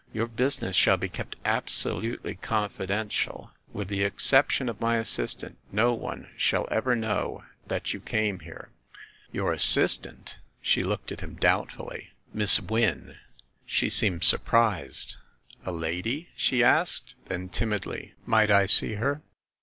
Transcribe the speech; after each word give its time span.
Your 0.11 0.25
business 0.25 0.75
shall 0.75 0.97
be 0.97 1.09
kept 1.09 1.35
absolutely 1.45 2.33
confidential. 2.33 3.51
With 3.71 3.87
the 3.87 4.01
exception 4.01 4.67
of 4.67 4.81
my 4.81 4.95
assistant, 4.95 5.59
no 5.71 5.93
one 5.93 6.31
shall 6.37 6.67
ever 6.71 6.95
know 6.95 7.43
that 7.67 7.93
you 7.93 7.99
came 7.99 8.39
here." 8.39 8.71
"Your 9.31 9.53
assistant?" 9.53 10.39
She 10.59 10.81
looked 10.83 11.11
at 11.11 11.21
him 11.21 11.35
doubtfully. 11.35 12.09
"Miss 12.33 12.59
Wynne." 12.59 13.17
She 13.67 13.91
seemed 13.91 14.23
surprised. 14.23 15.17
"A 15.67 15.71
lady?" 15.71 16.29
she 16.35 16.63
asked; 16.63 17.13
then, 17.27 17.49
timidly, 17.49 18.15
"Might 18.25 18.49
I 18.49 18.65
see 18.65 18.93
her?" 18.95 19.21